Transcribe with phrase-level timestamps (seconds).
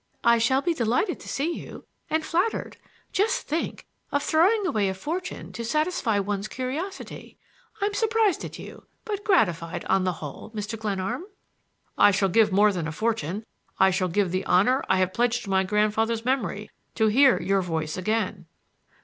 [0.23, 2.77] I shall be delighted to see you,—and flattered!
[3.13, 7.37] Just think of throwing away a fortune to satisfy one's curiosity!
[7.81, 10.75] I'm surprised at you, but gratified, on the whole, Mr.
[10.75, 11.25] Glenarm!"
[11.99, 13.45] "I shall give more than a fortune,
[13.79, 17.61] I shall give the honor I have pledged to my grandfather's memory to hear your
[17.61, 18.47] voice again."